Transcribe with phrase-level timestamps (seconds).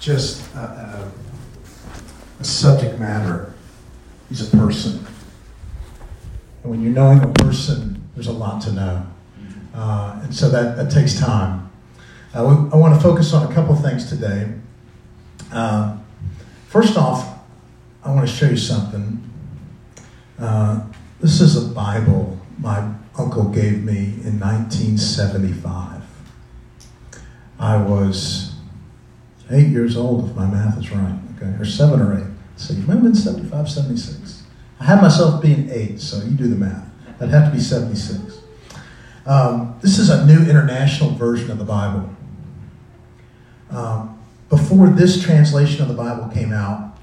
[0.00, 1.12] just a, a,
[2.40, 3.52] a subject matter.
[4.28, 5.06] He's a person.
[6.62, 9.06] And when you're knowing a person, there's a lot to know.
[9.74, 11.70] Uh, and so that, that takes time.
[12.34, 14.52] Uh, we, I want to focus on a couple things today.
[15.52, 15.98] Uh,
[16.68, 17.38] first off,
[18.02, 19.22] I want to show you something.
[20.38, 20.86] Uh,
[21.20, 26.02] this is a Bible my uncle gave me in 1975.
[27.58, 28.49] I was
[29.50, 32.30] eight years old, if my math is right, okay, or seven or eight.
[32.56, 34.42] So you might have been 75, 76.
[34.78, 36.86] I had myself being eight, so you do the math.
[37.18, 38.40] That'd have to be 76.
[39.26, 42.14] Um, this is a new international version of the Bible.
[43.70, 44.18] Um,
[44.48, 46.98] before this translation of the Bible came out,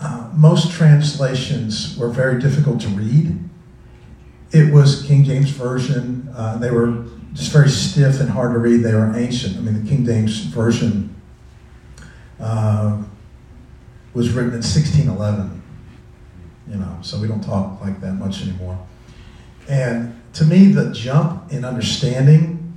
[0.00, 3.38] uh, most translations were very difficult to read.
[4.52, 6.28] It was King James Version.
[6.34, 7.04] Uh, they were
[7.36, 8.78] just very stiff and hard to read.
[8.78, 9.56] They were ancient.
[9.56, 11.14] I mean, the King James Version
[12.40, 13.02] uh,
[14.14, 15.62] was written in 1611.
[16.68, 18.78] You know, so we don't talk like that much anymore.
[19.68, 22.74] And to me, the jump in understanding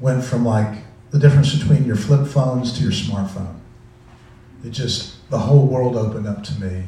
[0.00, 3.56] went from like the difference between your flip phones to your smartphone.
[4.64, 6.84] It just, the whole world opened up to me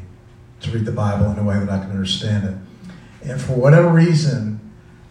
[0.60, 3.28] to read the Bible in a way that I can understand it.
[3.28, 4.59] And for whatever reason,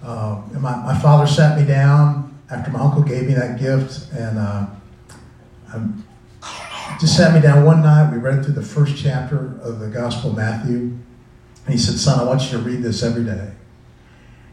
[0.01, 4.39] um, my, my father sat me down after my uncle gave me that gift, and
[4.39, 4.65] uh,
[6.99, 8.11] just sat me down one night.
[8.11, 10.97] We read through the first chapter of the Gospel of Matthew,
[11.65, 13.51] and he said, "Son, I want you to read this every day."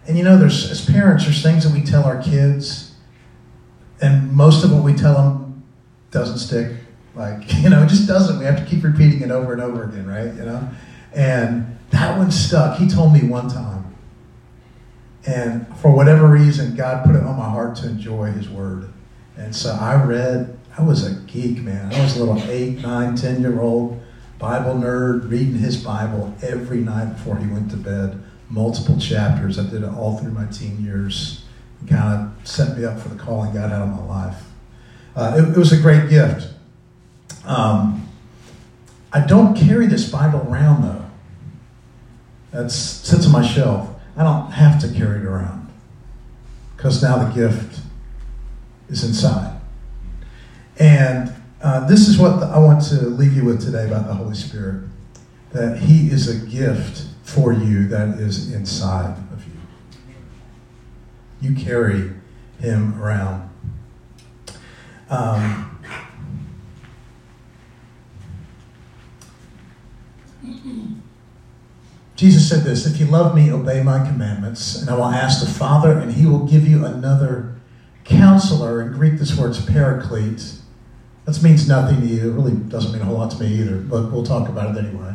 [0.06, 2.94] And you know, there's as parents, there's things that we tell our kids,
[4.00, 5.64] and most of what we tell them
[6.10, 6.76] doesn't stick.
[7.14, 8.38] Like you know, it just doesn't.
[8.38, 10.34] We have to keep repeating it over and over again, right?
[10.34, 10.68] You know,
[11.14, 12.78] and that one stuck.
[12.78, 13.75] He told me one time
[15.26, 18.88] and for whatever reason, God put it on my heart to enjoy His Word.
[19.36, 21.92] And so I read, I was a geek, man.
[21.92, 24.02] I was a little eight, nine, ten year old
[24.38, 29.58] Bible nerd reading his Bible every night before he went to bed, multiple chapters.
[29.58, 31.44] I did it all through my teen years.
[31.86, 34.42] Kind of set me up for the calling God had on my life.
[35.14, 36.52] Uh, it, it, was a great gift.
[37.44, 38.08] Um,
[39.12, 41.04] I don't carry this Bible around though.
[42.50, 43.88] That sits on my shelf.
[44.16, 45.70] I don't have to carry it around
[46.76, 47.80] because now the gift
[48.88, 49.60] is inside.
[50.78, 51.32] And
[51.62, 54.34] uh, this is what the, I want to leave you with today about the Holy
[54.34, 54.84] Spirit
[55.52, 59.52] that He is a gift for you that is inside of you.
[61.40, 62.10] You carry
[62.60, 63.50] Him around.
[65.08, 65.78] Um,
[72.16, 75.50] Jesus said this If you love me, obey my commandments, and I will ask the
[75.50, 77.54] Father, and he will give you another
[78.04, 78.82] counselor.
[78.82, 80.54] In Greek, this word's paraclete.
[81.26, 82.30] That means nothing to you.
[82.30, 84.84] It really doesn't mean a whole lot to me either, but we'll talk about it
[84.84, 85.14] anyway.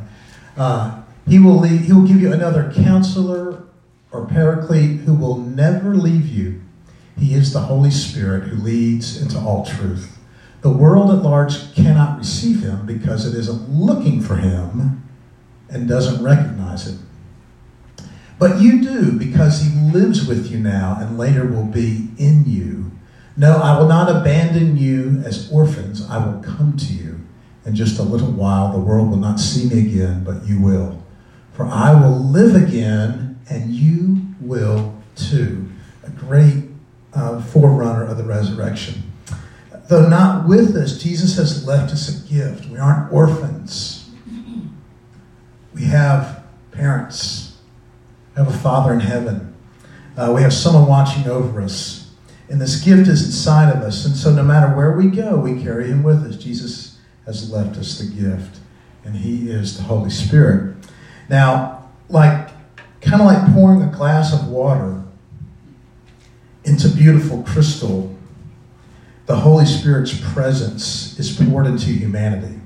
[0.55, 3.63] Uh, he, will lead, he will give you another counselor
[4.11, 6.61] or paraclete who will never leave you.
[7.17, 10.17] He is the Holy Spirit who leads into all truth.
[10.61, 15.01] The world at large cannot receive him because it isn't looking for him
[15.71, 16.99] and doesn't recognize it.
[18.37, 22.91] But you do because he lives with you now and later will be in you.
[23.37, 26.07] No, I will not abandon you as orphans.
[26.09, 27.19] I will come to you.
[27.65, 31.01] In just a little while, the world will not see me again, but you will.
[31.53, 35.69] For I will live again, and you will too.
[36.03, 36.63] A great
[37.13, 39.03] uh, forerunner of the resurrection.
[39.87, 42.69] Though not with us, Jesus has left us a gift.
[42.69, 44.00] We aren't orphans.
[45.73, 47.57] We have parents.
[48.35, 49.55] We have a Father in heaven.
[50.17, 52.11] Uh, we have someone watching over us.
[52.49, 54.05] And this gift is inside of us.
[54.05, 56.35] And so no matter where we go, we carry him with us.
[56.35, 58.59] Jesus has left us the gift.
[59.05, 60.75] And he is the Holy Spirit.
[61.29, 62.49] Now, like
[63.01, 65.01] kind of like pouring a glass of water
[66.63, 68.15] into beautiful crystal,
[69.25, 72.60] the Holy Spirit's presence is poured into humanity.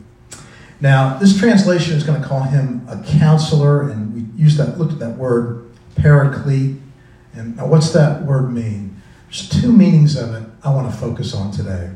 [0.85, 4.93] Now, this translation is going to call him a counselor, and we used that, looked
[4.93, 6.79] at that word, paraclete.
[7.33, 9.01] And what's that word mean?
[9.25, 11.89] There's two meanings of it I want to focus on today.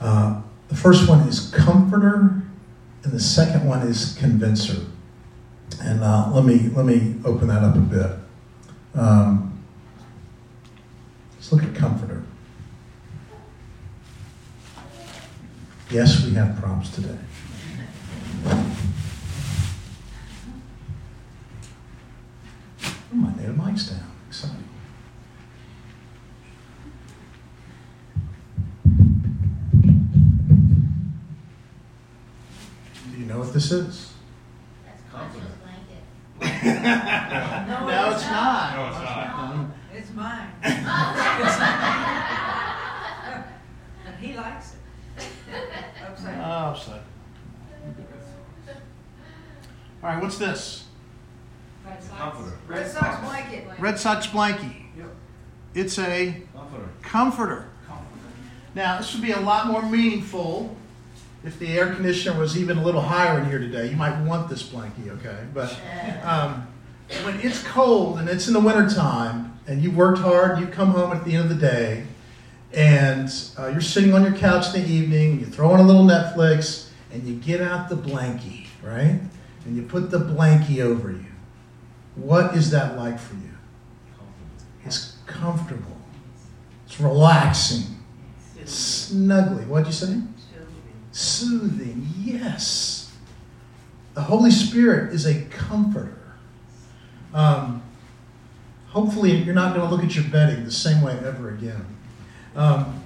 [0.00, 2.42] Uh, the first one is comforter,
[3.04, 4.86] and the second one is convincer.
[5.80, 8.10] And uh, let me let me open that up a bit.
[8.96, 9.62] Um,
[11.36, 12.24] let's look at comforter.
[15.88, 17.16] Yes, we have prompts today.
[18.46, 18.66] Oh,
[23.12, 24.10] my little mic's down.
[24.28, 24.56] Exciting.
[33.10, 34.12] Do you know what this is?
[34.86, 36.04] That's Conscious Blanket.
[36.40, 36.46] no,
[38.12, 38.76] it's not.
[38.76, 39.66] No, it's not.
[39.92, 40.48] It's mine.
[44.20, 44.80] he likes it.
[46.08, 47.00] Upside.
[50.02, 50.84] All right, what's this?
[51.84, 52.56] Red Comforter.
[52.66, 53.66] Red Sox blanket.
[53.78, 54.84] Red Sox blankie.
[54.96, 55.06] Yep.
[55.74, 56.88] It's a Comforter.
[57.02, 57.64] comforter.
[58.74, 60.74] Now, this would be a lot more meaningful
[61.44, 63.88] if the air conditioner was even a little higher in here today.
[63.90, 65.44] You might want this blankie, okay?
[65.52, 65.76] But
[66.22, 66.66] um,
[67.24, 71.12] when it's cold and it's in the wintertime and you worked hard, you come home
[71.12, 72.04] at the end of the day
[72.72, 76.04] and uh, you're sitting on your couch in the evening, you throw on a little
[76.04, 79.20] Netflix, and you get out the blankie, right?
[79.64, 81.26] And you put the blankie over you.
[82.16, 83.50] What is that like for you?
[84.84, 85.96] It's comfortable.
[86.86, 87.84] It's relaxing.
[88.58, 89.66] It's snuggly.
[89.66, 90.20] What'd you say?
[91.12, 92.08] Soothing.
[92.18, 93.12] Yes.
[94.14, 96.34] The Holy Spirit is a comforter.
[97.32, 97.82] Um,
[98.88, 101.84] hopefully, you're not going to look at your bedding the same way ever again.
[102.56, 103.02] Um,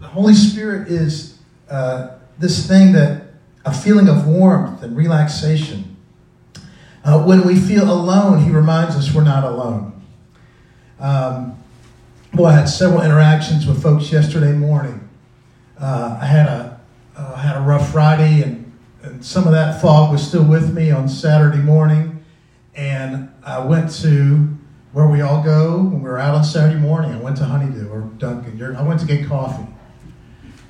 [0.00, 1.38] the Holy Spirit is
[1.70, 3.25] uh, this thing that
[3.66, 5.96] a feeling of warmth and relaxation.
[7.04, 10.00] Uh, when we feel alone, He reminds us we're not alone.
[11.00, 11.58] Um,
[12.32, 15.08] boy, I had several interactions with folks yesterday morning.
[15.78, 16.80] Uh, I had a
[17.16, 18.72] uh, had a rough Friday, and,
[19.02, 22.24] and some of that fog was still with me on Saturday morning.
[22.74, 24.56] And I went to
[24.92, 27.12] where we all go when we're out on Saturday morning.
[27.12, 28.76] I went to Honeydew or Dunkin'.
[28.76, 29.66] I went to get coffee.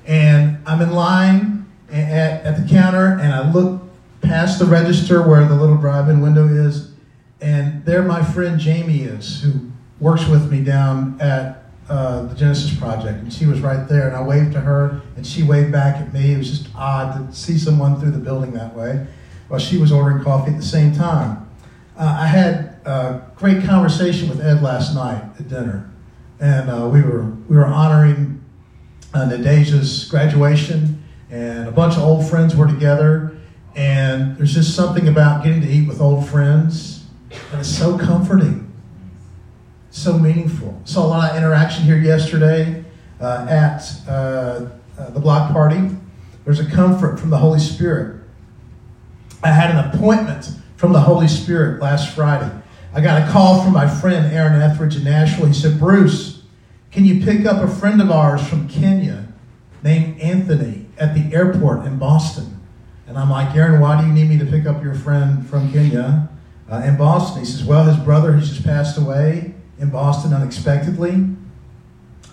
[0.05, 1.56] And I'm in line
[1.91, 3.81] at, at the counter, and I look
[4.21, 6.91] past the register where the little drive in window is,
[7.41, 12.77] and there my friend Jamie is, who works with me down at uh, the Genesis
[12.77, 13.19] Project.
[13.19, 16.13] And she was right there, and I waved to her, and she waved back at
[16.13, 16.33] me.
[16.33, 19.07] It was just odd to see someone through the building that way
[19.47, 21.49] while she was ordering coffee at the same time.
[21.97, 25.89] Uh, I had a great conversation with Ed last night at dinner,
[26.39, 28.43] and uh, we were we were honoring
[29.13, 33.37] uh, Nadeja's graduation, and a bunch of old friends were together.
[33.75, 37.05] And there's just something about getting to eat with old friends,
[37.51, 38.71] and it's so comforting,
[39.91, 40.81] so meaningful.
[40.83, 42.83] Saw a lot of interaction here yesterday
[43.21, 45.91] uh, at uh, uh, the block party.
[46.43, 48.23] There's a comfort from the Holy Spirit.
[49.43, 52.51] I had an appointment from the Holy Spirit last Friday.
[52.95, 55.45] I got a call from my friend Aaron Etheridge in Nashville.
[55.45, 56.41] He said, Bruce,
[56.89, 59.27] can you pick up a friend of ours from Kenya
[59.83, 62.59] named Anthony at the airport in Boston?
[63.07, 65.71] And I'm like, Aaron, why do you need me to pick up your friend from
[65.71, 66.29] Kenya
[66.69, 67.39] uh, in Boston?
[67.39, 71.25] He says, Well, his brother, he's just passed away in Boston unexpectedly.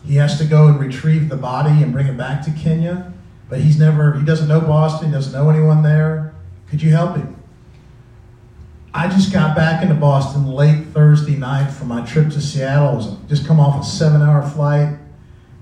[0.05, 3.13] He has to go and retrieve the body and bring it back to Kenya.
[3.49, 6.35] But he's never, he doesn't know Boston, he doesn't know anyone there.
[6.69, 7.37] Could you help him?
[8.93, 12.89] I just got back into Boston late Thursday night from my trip to Seattle.
[12.89, 14.97] I was just come off a seven hour flight.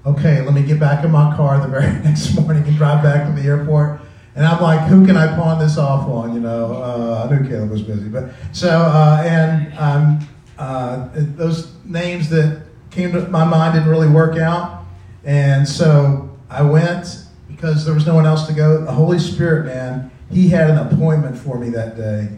[0.04, 3.24] Okay, let me get back in my car the very next morning and drive back
[3.26, 4.00] to the airport.
[4.34, 6.34] And I'm like, who can I pawn this off on?
[6.34, 10.28] You know, uh, I knew Caleb was busy, but so uh, and um,
[10.58, 14.84] uh, those names that came to my mind didn't really work out,
[15.22, 18.84] and so I went because there was no one else to go.
[18.84, 22.28] The Holy Spirit, man, He had an appointment for me that day.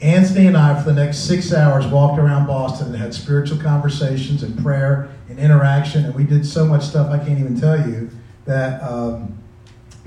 [0.00, 4.42] Anthony and I, for the next six hours, walked around Boston and had spiritual conversations
[4.42, 8.10] and prayer and interaction, and we did so much stuff I can't even tell you
[8.44, 8.82] that.
[8.82, 9.38] Um,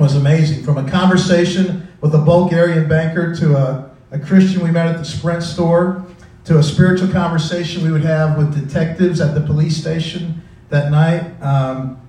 [0.01, 0.63] was amazing.
[0.63, 5.05] From a conversation with a Bulgarian banker to a, a Christian we met at the
[5.05, 6.03] Sprint store
[6.45, 11.39] to a spiritual conversation we would have with detectives at the police station that night.
[11.41, 12.01] Um,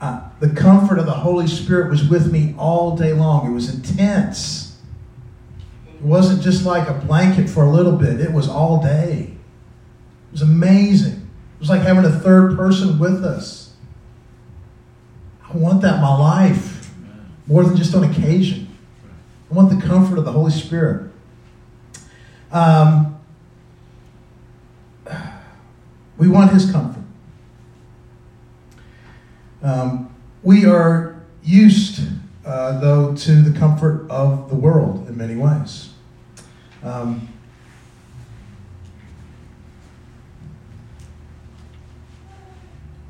[0.00, 3.50] uh, the comfort of the Holy Spirit was with me all day long.
[3.50, 4.63] It was intense.
[6.04, 9.30] Wasn't just like a blanket for a little bit, it was all day.
[10.28, 11.14] It was amazing.
[11.14, 13.72] It was like having a third person with us.
[15.42, 16.92] I want that in my life
[17.46, 18.68] more than just on occasion.
[19.50, 21.10] I want the comfort of the Holy Spirit.
[22.52, 23.18] Um,
[26.18, 27.02] we want His comfort.
[29.62, 32.00] Um, we are used,
[32.44, 35.93] uh, though, to the comfort of the world in many ways.
[36.84, 37.28] Um,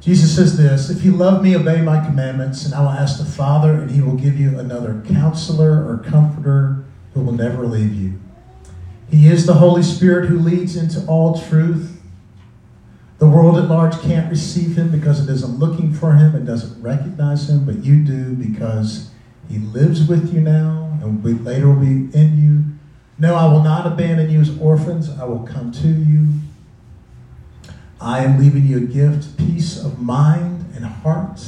[0.00, 3.24] Jesus says this If you love me, obey my commandments, and I will ask the
[3.24, 8.20] Father, and he will give you another counselor or comforter who will never leave you.
[9.10, 12.00] He is the Holy Spirit who leads into all truth.
[13.18, 16.82] The world at large can't receive him because it isn't looking for him, it doesn't
[16.82, 19.10] recognize him, but you do because
[19.48, 22.83] he lives with you now and later will be in you.
[23.18, 25.10] No, I will not abandon you as orphans.
[25.10, 26.28] I will come to you.
[28.00, 31.40] I am leaving you a gift, peace of mind and heart.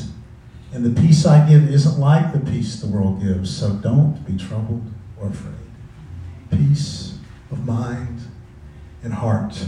[0.72, 4.36] And the peace I give isn't like the peace the world gives, so don't be
[4.36, 4.84] troubled
[5.20, 5.54] or afraid.
[6.50, 7.18] Peace
[7.50, 8.20] of mind
[9.02, 9.66] and heart.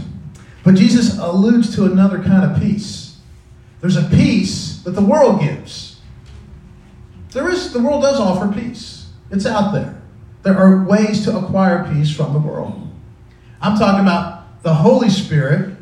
[0.63, 3.17] But Jesus alludes to another kind of peace.
[3.81, 5.99] There's a peace that the world gives.
[7.31, 9.09] There is, the world does offer peace.
[9.31, 9.98] It's out there.
[10.43, 12.89] There are ways to acquire peace from the world.
[13.61, 15.75] I'm talking about the Holy Spirit.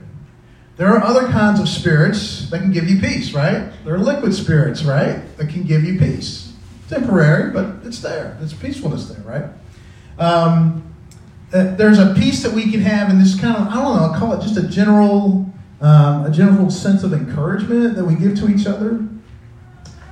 [0.78, 3.72] There are other kinds of spirits that can give you peace, right?
[3.84, 5.38] There are liquid spirits, right?
[5.38, 6.54] That can give you peace.
[6.90, 8.36] Temporary, but it's there.
[8.40, 9.46] There's peacefulness there, right?
[10.20, 10.84] Um,
[11.54, 14.04] uh, there's a peace that we can have in this kind of, I don't know,
[14.04, 18.36] I'll call it just a general, um, a general sense of encouragement that we give
[18.40, 19.08] to each other.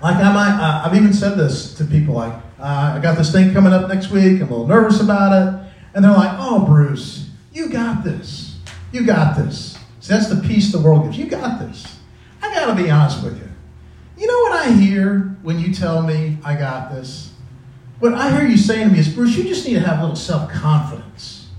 [0.02, 3.54] Like I might, I've even said this to people like, uh, I got this thing
[3.54, 4.42] coming up next week.
[4.42, 5.72] I'm a little nervous about it.
[5.94, 8.58] And they're like, oh, Bruce, you got this.
[8.92, 9.78] You got this.
[10.00, 11.18] See, that's the peace the world gives.
[11.18, 12.00] You got this.
[12.42, 13.50] I got to be honest with you.
[14.18, 17.34] You know what I hear when you tell me I got this?
[18.00, 20.02] What I hear you saying to me is, Bruce, you just need to have a
[20.02, 21.50] little self confidence.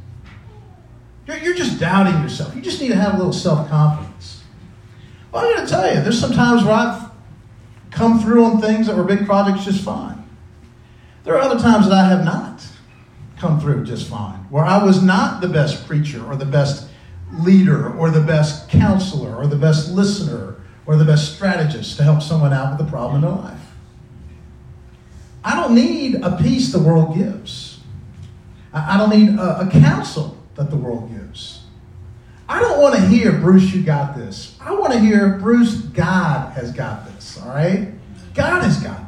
[1.26, 2.54] You're, you're just doubting yourself.
[2.54, 4.42] You just need to have a little self confidence.
[5.32, 7.10] Well, I'm going to tell you, there's some times where I've
[7.90, 10.25] come through on things that were big projects just fine.
[11.26, 12.64] There are other times that I have not
[13.36, 16.88] come through just fine, where I was not the best preacher or the best
[17.32, 20.54] leader or the best counselor or the best listener
[20.86, 23.60] or the best strategist to help someone out with a problem in their life.
[25.42, 27.80] I don't need a peace the world gives.
[28.72, 31.64] I don't need a, a counsel that the world gives.
[32.48, 34.56] I don't want to hear, Bruce, you got this.
[34.60, 37.88] I want to hear, Bruce, God has got this, all right?
[38.32, 39.05] God has got this.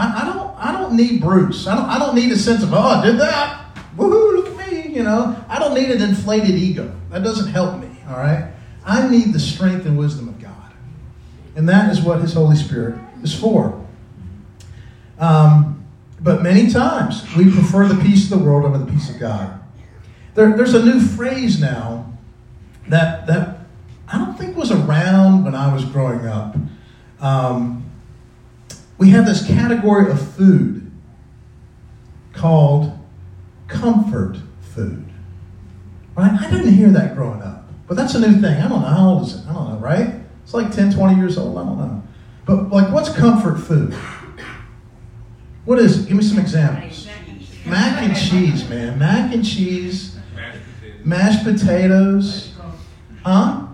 [0.00, 1.66] I, I, don't I don't need Bruce.
[1.66, 3.76] I don't, I don't need a sense of, oh, I did that.
[3.96, 5.36] Woohoo, look at me, you know.
[5.46, 6.90] I don't need an inflated ego.
[7.10, 8.50] That doesn't help me, all right?
[8.86, 10.72] I need the strength and wisdom of God.
[11.54, 13.86] And that is what His Holy Spirit is for.
[15.18, 15.84] Um,
[16.18, 19.60] but many times we prefer the peace of the world over the peace of God.
[20.34, 22.10] There, there's a new phrase now
[22.88, 23.58] that, that
[24.08, 26.56] I don't think was around when I was growing up.
[27.20, 27.89] Um,
[29.00, 30.92] we have this category of food
[32.34, 32.92] called
[33.66, 35.10] comfort food.
[36.14, 36.38] Right?
[36.38, 37.64] I didn't hear that growing up.
[37.88, 38.60] But that's a new thing.
[38.60, 38.88] I don't know.
[38.88, 39.48] How old is it?
[39.48, 40.16] I don't know, right?
[40.42, 41.56] It's like 10, 20 years old.
[41.56, 42.02] I don't know.
[42.44, 43.94] But, like, what's comfort food?
[45.64, 46.08] What is it?
[46.08, 47.08] Give me some examples.
[47.64, 48.98] Mac and cheese, man.
[48.98, 50.18] Mac and cheese.
[51.04, 52.54] Mashed potatoes.
[53.24, 53.66] Huh?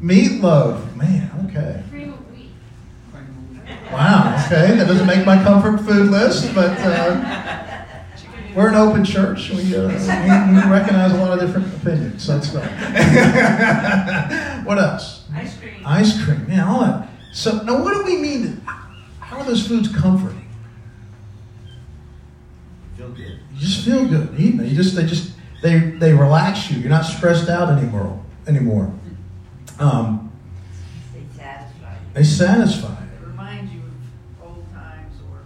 [0.00, 0.96] Meatloaf.
[0.96, 1.82] Man, okay.
[3.92, 4.76] Wow, okay.
[4.76, 7.84] That doesn't make my comfort food list, but uh,
[8.54, 9.50] we're an open church.
[9.50, 12.24] We, uh, we, we, recognize a lot of different opinions.
[12.24, 14.64] So that's fine.
[14.64, 15.24] what else?
[15.34, 15.82] Ice cream.
[15.84, 16.46] Ice cream.
[16.48, 17.08] yeah, all that.
[17.32, 18.60] So now what do we mean?
[19.20, 20.46] How are those foods comforting?
[22.96, 23.38] Feel good.
[23.54, 24.38] You just feel good.
[24.38, 26.78] You, know, you just they just they they relax you.
[26.78, 28.92] You're not stressed out anymore anymore.
[29.78, 30.32] Um,
[31.14, 31.94] They satisfy.
[32.14, 33.02] they satisfy.
[33.04, 35.40] It reminds you of old times or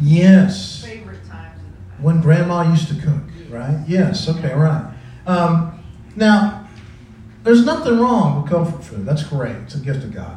[0.00, 0.84] Yes.
[0.84, 2.00] favorite times in the past.
[2.02, 3.82] When grandma used to cook, right?
[3.86, 4.92] Yes, okay, right.
[5.26, 5.82] Um,
[6.16, 6.68] now,
[7.42, 9.04] there's nothing wrong with comfort food.
[9.06, 9.56] That's great.
[9.56, 10.36] It's a gift of God.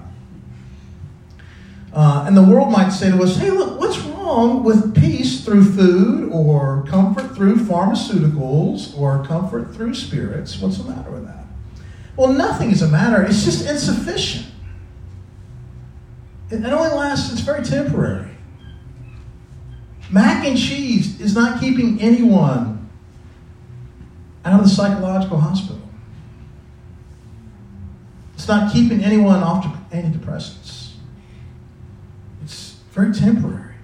[1.94, 5.66] Uh, and the world might say to us, hey, look, what's wrong with peace through
[5.66, 10.60] food or comfort through pharmaceuticals or comfort through spirits?
[10.60, 11.46] What's the matter with that?
[12.16, 13.22] Well, nothing is the matter.
[13.24, 14.46] It's just insufficient.
[16.50, 18.31] It only lasts, it's very temporary.
[20.12, 22.90] Mac and cheese is not keeping anyone
[24.44, 25.82] out of the psychological hospital.
[28.36, 30.94] It's not keeping anyone off antidepressants.
[32.44, 33.76] It's very temporary.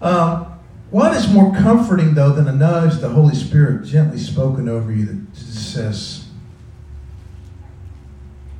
[0.00, 0.46] Um,
[0.90, 5.04] what is more comforting, though, than a nudge the Holy Spirit gently spoken over you
[5.06, 6.26] that says,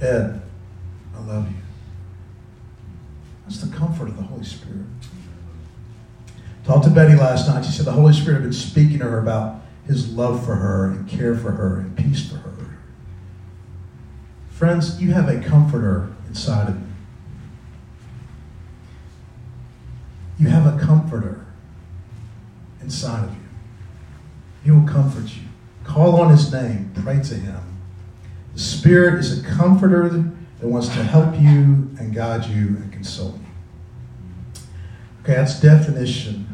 [0.01, 0.43] Ed,
[1.17, 1.57] I love you.
[3.45, 4.85] That's the comfort of the Holy Spirit.
[6.69, 7.65] Talked to Betty last night.
[7.65, 10.85] She said the Holy Spirit had been speaking to her about his love for her
[10.85, 12.79] and care for her and peace for her.
[14.51, 16.87] Friends, you have a comforter inside of you.
[20.41, 21.47] You have a comforter
[22.83, 23.41] inside of you.
[24.63, 25.45] He will comfort you.
[25.85, 27.79] Call on his name, pray to him.
[28.53, 33.41] The Spirit is a comforter that wants to help you and guide you and console
[33.41, 34.63] you.
[35.23, 36.48] Okay, that's definition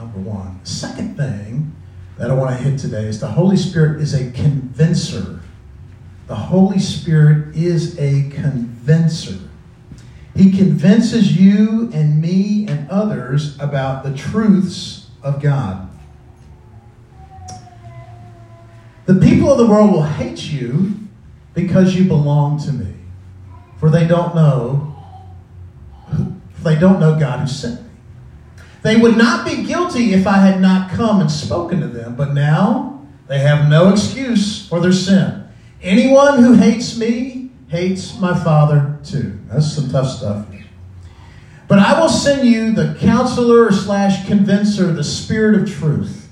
[0.00, 0.58] number one.
[0.64, 1.76] Second thing
[2.16, 5.40] that I want to hit today is the Holy Spirit is a convincer.
[6.26, 9.38] The Holy Spirit is a convincer.
[10.34, 15.90] He convinces you and me and others about the truths of God.
[19.04, 20.94] The people of the world will hate you
[21.52, 22.94] because you belong to me,
[23.78, 24.86] for they don't know
[26.62, 27.89] they don't know God who sent me.
[28.82, 32.32] They would not be guilty if I had not come and spoken to them, but
[32.32, 35.44] now they have no excuse for their sin.
[35.82, 39.38] Anyone who hates me hates my Father too.
[39.48, 40.46] That's some tough stuff.
[41.68, 46.28] But I will send you the counselor slash convincer, the Spirit of truth.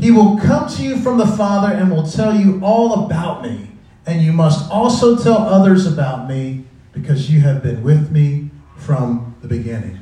[0.00, 3.70] He will come to you from the Father and will tell you all about me.
[4.04, 9.36] And you must also tell others about me because you have been with me from
[9.42, 10.00] the beginning.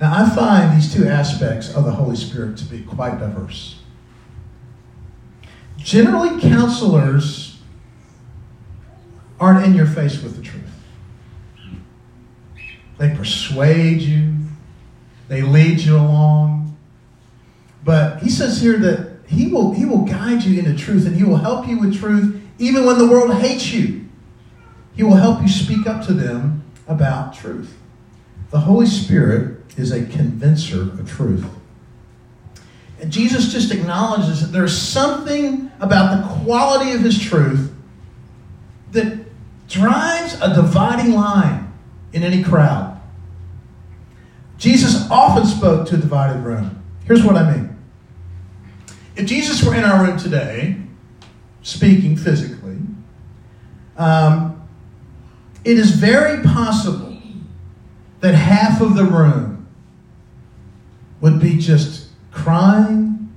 [0.00, 3.80] Now, I find these two aspects of the Holy Spirit to be quite diverse.
[5.76, 7.58] Generally, counselors
[9.38, 10.64] aren't in your face with the truth.
[12.96, 14.36] They persuade you,
[15.28, 16.78] they lead you along.
[17.84, 21.24] But he says here that he will, he will guide you into truth and he
[21.24, 24.06] will help you with truth even when the world hates you.
[24.94, 27.74] He will help you speak up to them about truth.
[28.50, 31.46] The Holy Spirit is a convincer of truth.
[33.00, 37.72] And Jesus just acknowledges that there's something about the quality of his truth
[38.92, 39.18] that
[39.68, 41.72] drives a dividing line
[42.12, 43.00] in any crowd.
[44.58, 46.82] Jesus often spoke to a divided room.
[47.06, 47.76] Here's what I mean.
[49.16, 50.76] If Jesus were in our room today,
[51.62, 52.76] speaking physically,
[53.96, 54.68] um,
[55.64, 57.18] it is very possible
[58.20, 59.49] that half of the room
[61.20, 63.32] would be just crying.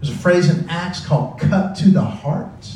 [0.00, 2.70] There's a phrase in Acts called cut to the heart.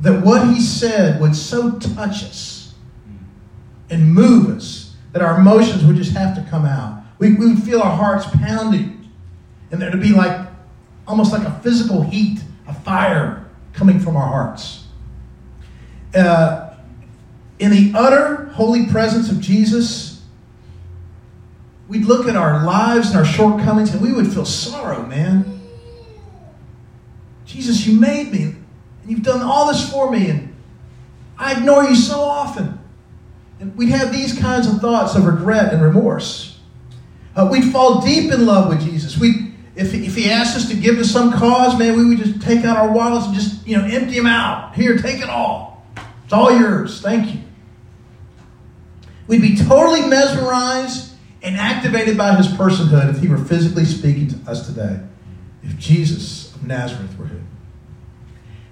[0.00, 2.74] That what he said would so touch us
[3.90, 7.02] and move us that our emotions would just have to come out.
[7.18, 9.10] We, we would feel our hearts pounding.
[9.70, 10.48] And there'd be like
[11.06, 14.86] almost like a physical heat, a fire coming from our hearts.
[16.14, 16.74] Uh,
[17.58, 20.11] in the utter holy presence of Jesus,
[21.92, 25.60] we'd look at our lives and our shortcomings and we would feel sorrow, man.
[27.44, 28.56] Jesus, you made me and
[29.04, 30.54] you've done all this for me and
[31.36, 32.78] I ignore you so often.
[33.60, 36.58] And we'd have these kinds of thoughts of regret and remorse.
[37.36, 39.18] Uh, we'd fall deep in love with Jesus.
[39.18, 42.40] We, if, if he asked us to give to some cause, man, we would just
[42.40, 44.74] take out our wallets and just, you know, empty them out.
[44.74, 45.86] Here, take it all.
[46.24, 47.02] It's all yours.
[47.02, 47.40] Thank you.
[49.26, 51.11] We'd be totally mesmerized
[51.42, 55.00] and activated by his personhood if he were physically speaking to us today,
[55.62, 57.42] if Jesus of Nazareth were here.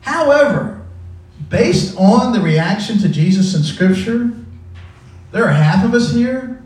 [0.02, 0.86] However,
[1.48, 4.32] based on the reaction to Jesus in Scripture,
[5.32, 6.62] there are half of us here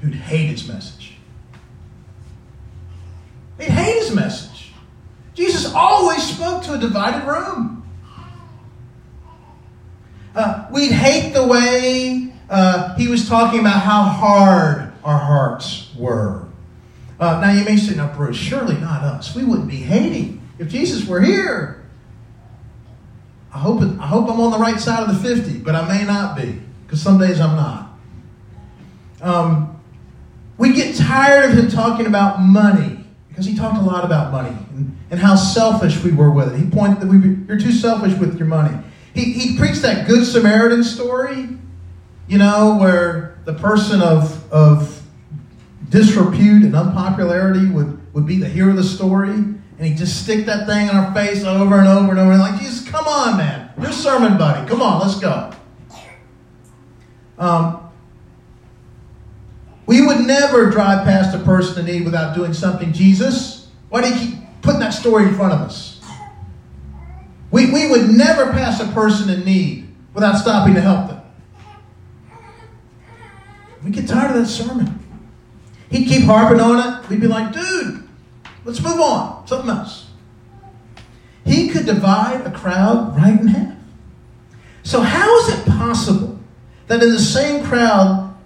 [0.00, 1.16] who'd hate his message.
[3.56, 4.72] They'd hate his message.
[5.34, 7.84] Jesus always spoke to a divided room.
[10.34, 16.46] Uh, we'd hate the way uh, he was talking about how hard our hearts were.
[17.18, 19.34] Uh, now you may say, now, Bruce, surely not us.
[19.34, 21.86] We wouldn't be hating if Jesus were here.
[23.52, 25.88] I hope, it, I hope I'm on the right side of the 50, but I
[25.88, 27.98] may not be, because some days I'm not.
[29.22, 29.80] Um,
[30.58, 34.56] we get tired of him talking about money, because he talked a lot about money
[34.70, 36.58] and, and how selfish we were with it.
[36.58, 37.18] He pointed that we,
[37.48, 38.76] you're too selfish with your money.
[39.14, 41.48] He, he preached that Good Samaritan story
[42.28, 44.97] you know, where the person of, of
[45.88, 50.46] disrepute and unpopularity would, would be the hero of the story, and he'd just stick
[50.46, 53.36] that thing in our face over and over and over, and like, Jesus, come on,
[53.36, 53.70] man.
[53.76, 54.68] New sermon, buddy.
[54.68, 55.52] Come on, let's go.
[57.38, 57.90] Um,
[59.86, 62.92] we would never drive past a person in need without doing something.
[62.92, 66.00] Jesus, why do you keep putting that story in front of us?
[67.50, 71.22] We, we would never pass a person in need without stopping to help them.
[73.82, 74.98] We get tired of that sermon.
[75.90, 77.08] He'd keep harping on it.
[77.08, 78.06] We'd be like, dude,
[78.64, 79.46] let's move on.
[79.46, 80.06] Something else.
[81.44, 83.76] He could divide a crowd right in half.
[84.82, 86.38] So, how is it possible
[86.86, 88.36] that in the same crowd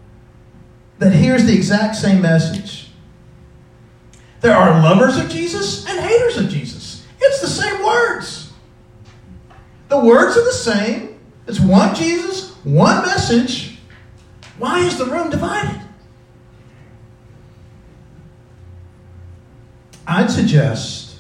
[0.99, 2.91] that hears the exact same message,
[4.41, 7.07] there are lovers of Jesus and haters of Jesus?
[7.21, 8.53] It's the same words.
[9.89, 11.21] The words are the same.
[11.47, 13.79] It's one Jesus, one message,
[14.59, 15.81] why is the room divided?
[20.07, 21.19] I'd suggest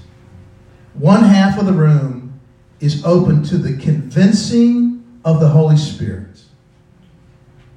[0.94, 2.40] one half of the room
[2.80, 6.42] is open to the convincing of the Holy Spirit,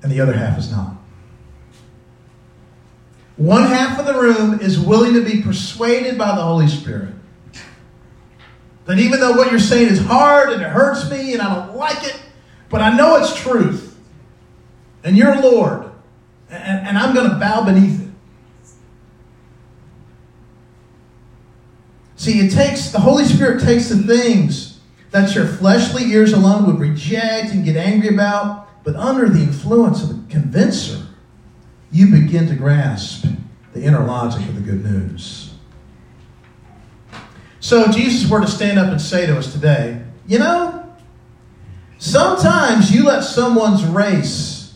[0.02, 0.96] and the other half is not.
[3.38, 7.14] One half of the room is willing to be persuaded by the Holy Spirit.
[8.86, 11.76] That even though what you're saying is hard and it hurts me and I don't
[11.76, 12.20] like it,
[12.70, 13.98] but I know it's truth.
[15.04, 15.92] And you're Lord.
[16.50, 18.05] And, and I'm going to bow beneath it.
[22.26, 24.80] See, it takes, the Holy Spirit takes the things
[25.12, 30.02] that your fleshly ears alone would reject and get angry about, but under the influence
[30.02, 31.06] of the convincer,
[31.92, 33.28] you begin to grasp
[33.74, 35.54] the inner logic of the good news.
[37.60, 40.96] So, Jesus were to stand up and say to us today, you know,
[42.00, 44.74] sometimes you let someone's race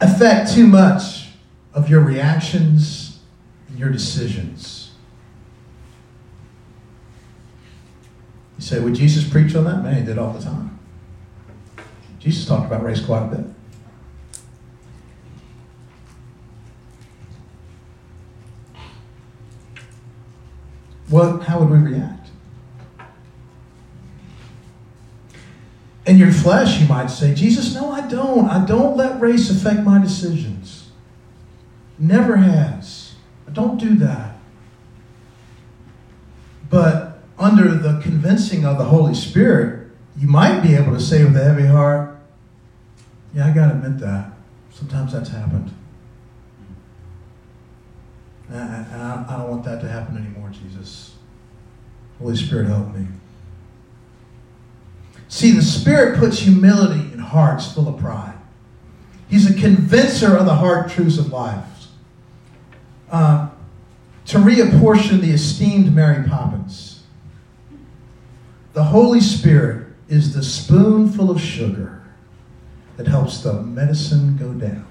[0.00, 1.28] affect too much
[1.74, 3.20] of your reactions
[3.68, 4.79] and your decisions.
[8.60, 9.82] You say, would Jesus preach on that?
[9.82, 10.78] Man, he did all the time.
[12.18, 13.46] Jesus talked about race quite a bit.
[21.08, 22.28] What, how would we react?
[26.04, 28.46] In your flesh, you might say, Jesus, no, I don't.
[28.46, 30.90] I don't let race affect my decisions.
[31.98, 33.14] Never has.
[33.48, 34.36] I don't do that.
[36.68, 37.09] But
[37.50, 41.42] under the convincing of the Holy Spirit, you might be able to say with a
[41.44, 42.18] heavy heart,
[43.34, 44.32] Yeah, I got to admit that.
[44.72, 45.74] Sometimes that's happened.
[48.48, 48.60] And
[49.02, 51.14] I, I don't want that to happen anymore, Jesus.
[52.18, 53.06] Holy Spirit, help me.
[55.28, 58.36] See, the Spirit puts humility in hearts full of pride.
[59.28, 61.64] He's a convincer of the hard truths of life.
[63.10, 63.50] Uh,
[64.26, 66.89] to reapportion the esteemed Mary Poppins,
[68.72, 72.02] the Holy Spirit is the spoonful of sugar
[72.96, 74.86] that helps the medicine go down.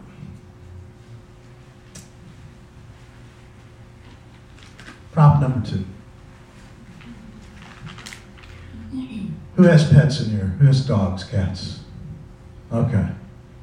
[5.11, 5.85] Prop number two.
[9.55, 10.55] Who has pets in here?
[10.59, 11.81] Who has dogs, cats?
[12.71, 13.09] Okay.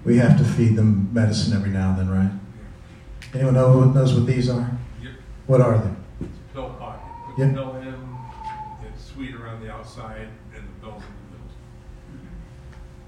[0.04, 2.30] We have to feed them medicine every now and then, right?
[3.34, 4.70] Anyone know who knows what these are?
[5.02, 5.12] Yep.
[5.46, 6.26] What are they?
[6.52, 7.00] Pill pocket.
[7.38, 7.48] Yep.
[7.48, 7.94] the pill in,
[8.86, 10.94] it's sweet around the outside, and the in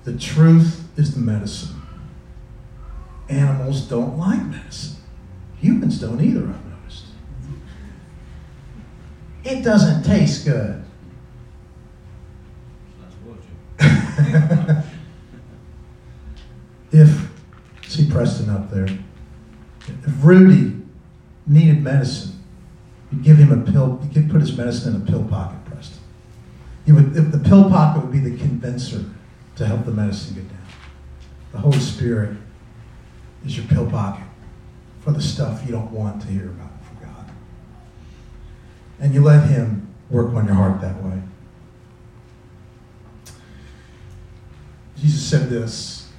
[0.05, 0.13] the.
[0.13, 1.83] The truth is the medicine.
[3.29, 4.97] Animals don't like medicine.
[5.61, 7.05] Humans don't either, I've noticed.
[9.45, 10.85] It doesn't taste good.
[16.91, 17.31] if,
[17.87, 18.89] see Preston up there,
[19.87, 20.75] if Rudy
[21.47, 22.43] needed medicine,
[23.13, 25.58] you'd give him a pill, you could put his medicine in a pill pocket,
[26.89, 29.05] You would, if the pill pocket would be the convincer
[29.57, 30.67] to help the medicine get down.
[31.53, 32.35] The Holy Spirit
[33.45, 34.25] is your pill pocket
[35.03, 37.31] for the stuff you don't want to hear about from God.
[38.99, 41.21] And you let Him work on your heart that way.
[44.97, 46.11] Jesus said this.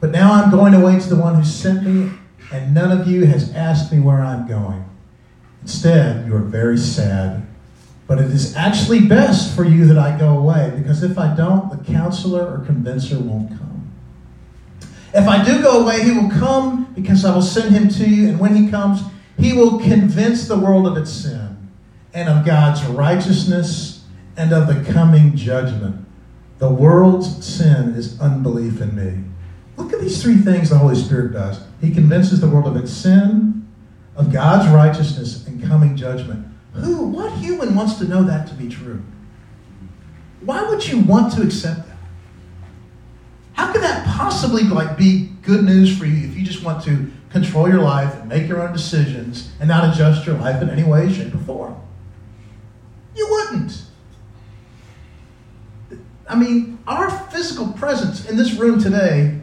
[0.00, 2.10] But now I'm going away to the one who sent me,
[2.52, 4.84] and none of you has asked me where I'm going.
[5.64, 7.46] Instead, you are very sad.
[8.06, 11.70] But it is actually best for you that I go away, because if I don't,
[11.70, 13.90] the counselor or convincer won't come.
[15.14, 18.28] If I do go away, he will come because I will send him to you,
[18.28, 19.00] and when he comes,
[19.38, 21.70] he will convince the world of its sin
[22.12, 24.04] and of God's righteousness
[24.36, 26.04] and of the coming judgment.
[26.58, 29.24] The world's sin is unbelief in me.
[29.78, 31.60] Look at these three things the Holy Spirit does.
[31.80, 33.63] He convinces the world of its sin,
[34.16, 36.46] of God's righteousness, and coming judgment.
[36.74, 39.02] Who, what human wants to know that to be true?
[40.40, 41.96] Why would you want to accept that?
[43.54, 47.10] How could that possibly like be good news for you if you just want to
[47.30, 50.84] control your life and make your own decisions and not adjust your life in any
[50.84, 51.76] way, shape, or form?
[53.16, 53.84] You wouldn't.
[56.28, 59.40] I mean, our physical presence in this room today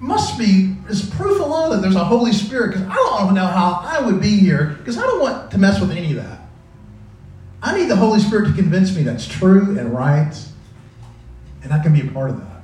[0.00, 2.72] must be is proof alone that there's a Holy Spirit.
[2.72, 5.80] Because I don't know how I would be here because I don't want to mess
[5.80, 6.40] with any of that.
[7.62, 10.32] I need the Holy Spirit to convince me that's true and right,
[11.62, 12.62] and I can be a part of that,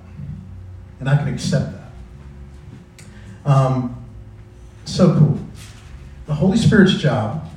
[1.01, 3.51] and I can accept that.
[3.51, 4.05] Um,
[4.85, 5.39] so cool.
[6.27, 7.51] The Holy Spirit's job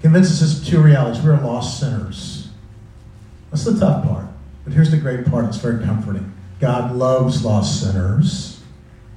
[0.00, 1.22] convinces us of two realities.
[1.22, 2.48] We're lost sinners.
[3.50, 4.26] That's the tough part.
[4.64, 5.44] But here's the great part.
[5.44, 6.33] It's very comforting.
[6.60, 8.62] God loves lost sinners.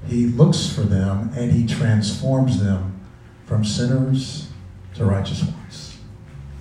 [0.07, 2.99] He looks for them and he transforms them
[3.45, 4.49] from sinners
[4.95, 5.97] to righteous ones.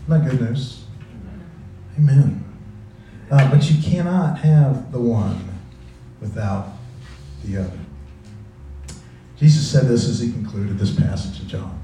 [0.07, 0.85] Isn't that good news?
[1.99, 2.45] Amen.
[3.31, 5.49] Uh, but you cannot have the one
[6.21, 6.69] without
[7.45, 7.79] the other.
[9.37, 11.81] Jesus said this as he concluded this passage of John.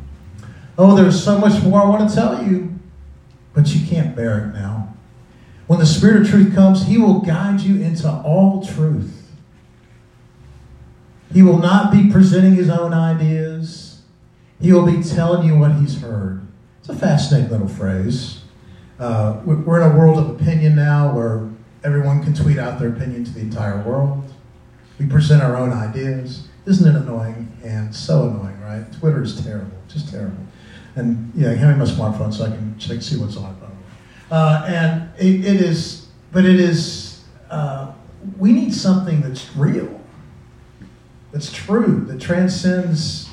[0.78, 2.78] Oh, there's so much more I want to tell you,
[3.54, 4.94] but you can't bear it now.
[5.72, 9.26] When the Spirit of truth comes, he will guide you into all truth.
[11.32, 14.02] He will not be presenting his own ideas.
[14.60, 16.46] He will be telling you what he's heard.
[16.80, 18.42] It's a fascinating little phrase.
[18.98, 21.48] Uh, we're in a world of opinion now where
[21.82, 24.30] everyone can tweet out their opinion to the entire world.
[24.98, 26.48] We present our own ideas.
[26.66, 27.50] Isn't it annoying?
[27.64, 28.92] And so annoying, right?
[29.00, 30.36] Twitter is terrible, just terrible.
[30.96, 33.71] And yeah, hand me my smartphone so I can check see what's on it.
[34.32, 37.22] Uh, and it, it is, but it is.
[37.50, 37.92] Uh,
[38.38, 40.00] we need something that's real,
[41.32, 43.28] that's true, that transcends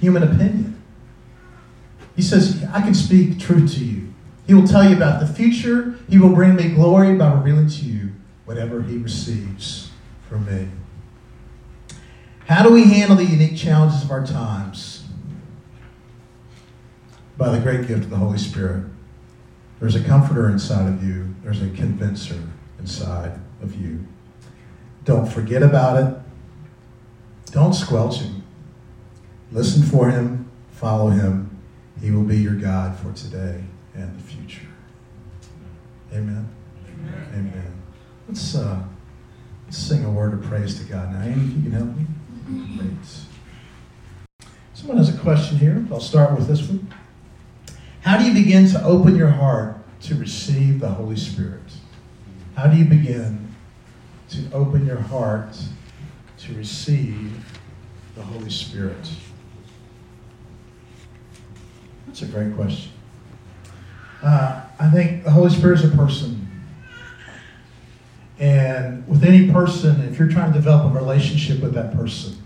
[0.00, 0.82] human opinion.
[2.16, 4.12] He says, "I can speak truth to you."
[4.44, 5.94] He will tell you about the future.
[6.08, 8.10] He will bring me glory by revealing to you
[8.44, 9.92] whatever he receives
[10.28, 10.68] from me.
[12.48, 15.06] How do we handle the unique challenges of our times?
[17.36, 18.84] By the great gift of the Holy Spirit.
[19.80, 22.42] There's a comforter inside of you, there's a convincer
[22.78, 24.06] inside of you.
[25.04, 26.20] Don't forget about it.
[27.52, 28.42] Don't squelch him.
[29.52, 31.56] Listen for him, follow him.
[32.00, 33.64] He will be your guide for today
[33.94, 34.66] and the future.
[36.12, 36.48] Amen.
[36.86, 37.28] Amen.
[37.32, 37.82] Amen.
[38.28, 38.82] Let's, uh,
[39.64, 41.20] let's sing a word of praise to God now.
[41.20, 42.06] Andy, if you can help me.
[42.76, 44.50] Great.
[44.74, 45.84] Someone has a question here.
[45.90, 46.92] I'll start with this one.
[48.08, 51.60] How do you begin to open your heart to receive the Holy Spirit?
[52.56, 53.54] How do you begin
[54.30, 55.54] to open your heart
[56.38, 57.44] to receive
[58.14, 59.10] the Holy Spirit?
[62.06, 62.92] That's a great question.
[64.22, 66.48] Uh, I think the Holy Spirit is a person.
[68.38, 72.42] And with any person, if you're trying to develop a relationship with that person,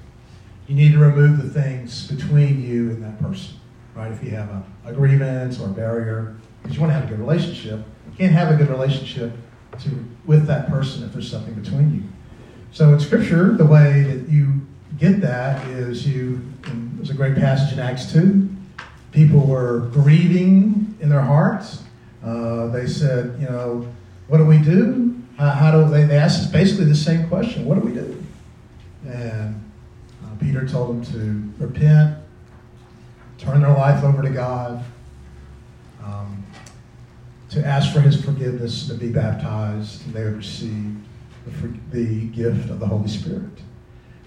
[0.66, 3.54] you need to remove the things between you and that person,
[3.94, 4.12] right?
[4.12, 7.08] If you have a, a grievance or a barrier, because you want to have a
[7.08, 7.80] good relationship.
[8.06, 9.32] You can't have a good relationship
[9.80, 12.02] to, with that person if there's something between you.
[12.72, 14.60] So in Scripture, the way that you
[14.98, 16.40] get that is you,
[16.94, 18.48] there's a great passage in Acts 2.
[19.10, 21.82] People were grieving in their hearts.
[22.24, 23.86] Uh, they said, you know,
[24.28, 25.20] what do we do?
[25.36, 28.24] How, how do they, they asked basically the same question what do we do?
[29.06, 29.70] And
[30.24, 32.21] uh, Peter told them to repent,
[33.42, 34.84] turn their life over to God,
[36.02, 36.44] um,
[37.50, 40.96] to ask for his forgiveness, to be baptized, and they would receive
[41.44, 43.50] the, the gift of the Holy Spirit.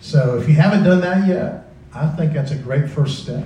[0.01, 3.45] So if you haven't done that yet, I think that's a great first step.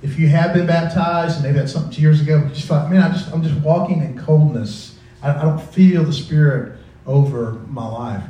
[0.00, 3.02] If you have been baptized, and maybe that's something two years ago, just thought, man,
[3.02, 4.98] I just, I'm just walking in coldness.
[5.22, 8.24] I, I don't feel the Spirit over my life.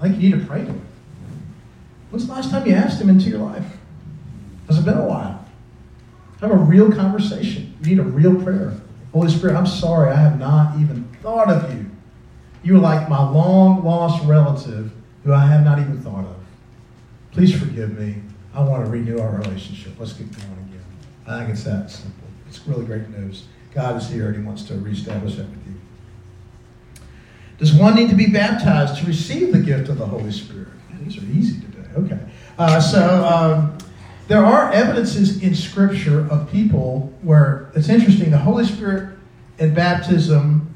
[0.00, 0.86] I think you need to pray to Him.
[2.10, 3.66] When's the last time you asked Him into your life?
[4.66, 5.41] Has it been a while?
[6.42, 7.72] Have a real conversation.
[7.80, 8.74] You need a real prayer.
[9.12, 11.88] Holy Spirit, I'm sorry I have not even thought of you.
[12.64, 14.90] You are like my long lost relative
[15.22, 16.36] who I have not even thought of.
[17.30, 18.16] Please forgive me.
[18.54, 19.92] I want to renew our relationship.
[20.00, 20.84] Let's get going again.
[21.28, 22.26] I think it's that simple.
[22.48, 23.44] It's really great news.
[23.72, 25.74] God is here and He wants to reestablish that with you.
[27.58, 30.68] Does one need to be baptized to receive the gift of the Holy Spirit?
[31.04, 31.88] These are easy today.
[31.96, 32.18] Okay.
[32.58, 33.78] Uh, so um,
[34.28, 38.30] there are evidences in Scripture of people where it's interesting.
[38.30, 39.18] The Holy Spirit
[39.58, 40.74] and baptism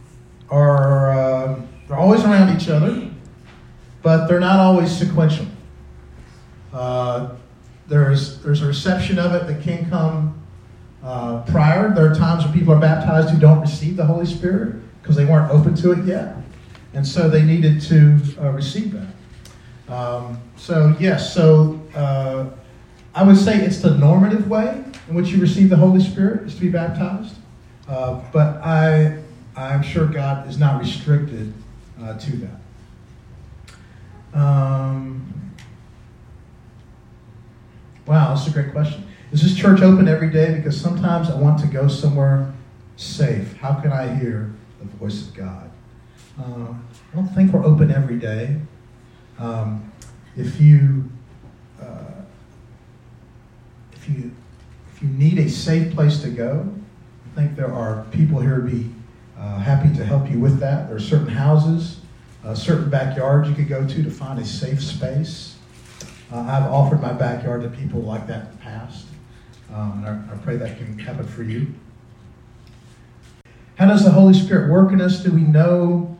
[0.50, 3.08] are uh, they're always around each other,
[4.02, 5.46] but they're not always sequential.
[6.72, 7.30] Uh,
[7.88, 10.42] there's there's a reception of it that can come
[11.02, 11.94] uh, prior.
[11.94, 15.24] There are times when people are baptized who don't receive the Holy Spirit because they
[15.24, 16.36] weren't open to it yet,
[16.94, 19.92] and so they needed to uh, receive that.
[19.92, 22.46] Um, so yes, so uh,
[23.16, 26.54] I would say it's the normative way in which you receive the Holy Spirit is
[26.54, 27.34] to be baptized,
[27.88, 29.18] uh, but I
[29.56, 31.52] I'm sure God is not restricted
[32.00, 32.50] uh, to
[34.32, 34.38] that.
[34.38, 35.26] Um,
[38.06, 39.04] Wow, that's a great question.
[39.32, 40.54] Is this church open every day?
[40.54, 42.54] Because sometimes I want to go somewhere
[42.96, 43.56] safe.
[43.56, 45.70] How can I hear the voice of God?
[46.38, 48.60] Uh, I don't think we're open every day.
[49.40, 49.92] Um,
[50.36, 51.10] if you
[54.06, 54.30] if you
[54.94, 56.72] if you need a safe place to go,
[57.26, 58.90] I think there are people here to be
[59.38, 60.86] uh, happy to help you with that.
[60.86, 62.00] There are certain houses,
[62.44, 65.56] uh, certain backyards you could go to to find a safe space.
[66.32, 69.06] Uh, I've offered my backyard to people like that in the past,
[69.72, 71.74] um, and I, I pray that can happen for you.
[73.76, 75.22] How does the Holy Spirit work in us?
[75.22, 76.16] Do we know?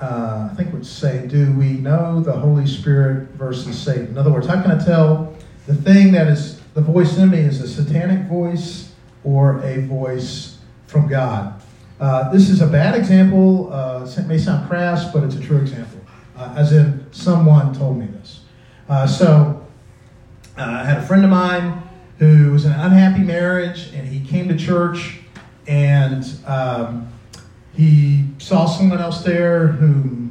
[0.00, 4.06] Uh, I think we'd say, do we know the Holy Spirit versus Satan?
[4.06, 7.40] In other words, how can I tell the thing that is the voice in me
[7.40, 11.60] is a satanic voice or a voice from God?
[12.00, 13.70] Uh, this is a bad example.
[13.70, 16.00] Uh, it may sound crass, but it's a true example.
[16.34, 18.44] Uh, as in, someone told me this.
[18.88, 19.66] Uh, so,
[20.56, 21.82] uh, I had a friend of mine
[22.18, 25.18] who was in an unhappy marriage, and he came to church,
[25.66, 27.12] and um,
[27.74, 30.30] he saw someone else there who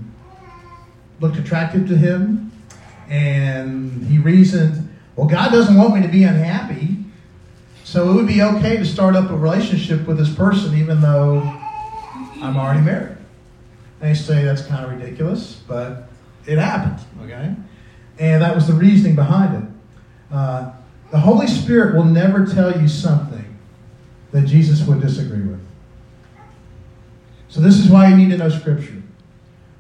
[1.20, 2.52] looked attractive to him,
[3.08, 4.89] and he reasoned,
[5.20, 6.96] well, God doesn't want me to be unhappy,
[7.84, 11.42] so it would be okay to start up a relationship with this person even though
[12.42, 13.18] I'm already married.
[14.00, 16.08] They say that's kind of ridiculous, but
[16.46, 17.54] it happened, okay?
[18.18, 19.70] And that was the reasoning behind it.
[20.34, 20.72] Uh,
[21.12, 23.58] the Holy Spirit will never tell you something
[24.32, 25.60] that Jesus would disagree with.
[27.50, 29.04] So this is why you need to know Scripture.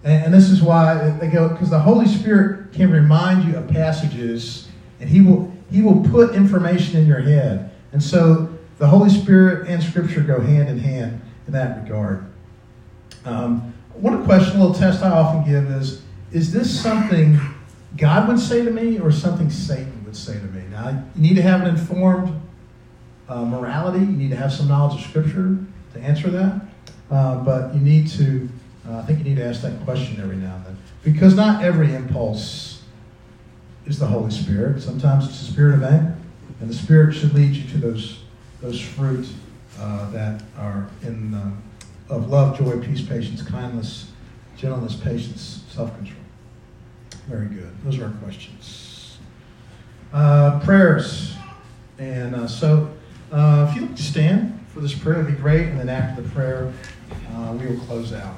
[0.03, 3.69] And, and this is why they go, because the Holy Spirit can remind you of
[3.69, 4.68] passages,
[4.99, 7.71] and He will He will put information in your head.
[7.91, 12.25] And so the Holy Spirit and Scripture go hand in hand in that regard.
[13.25, 17.39] Um, one question, a little test I often give is, is this something
[17.97, 20.63] God would say to me or something Satan would say to me?
[20.71, 22.39] Now, you need to have an informed
[23.27, 23.99] uh, morality.
[23.99, 25.57] You need to have some knowledge of Scripture
[25.93, 26.61] to answer that.
[27.11, 28.47] Uh, but you need to,
[28.87, 30.77] uh, I think you need to ask that question every now and then.
[31.03, 32.78] Because not every impulse
[33.89, 34.81] is the Holy Spirit.
[34.81, 36.15] Sometimes it's the spirit of anger.
[36.61, 38.19] And the Spirit should lead you to those,
[38.61, 39.27] those fruit
[39.79, 41.61] uh, that are in, um,
[42.09, 44.11] of love, joy, peace, patience, kindness,
[44.57, 46.19] gentleness, patience, self control.
[47.27, 47.71] Very good.
[47.83, 49.17] Those are our questions.
[50.11, 51.35] Uh, prayers.
[51.97, 52.91] And uh, so,
[53.31, 55.67] uh, if you to stand for this prayer, it'd be great.
[55.67, 56.73] And then after the prayer,
[57.33, 58.35] uh, we will close out.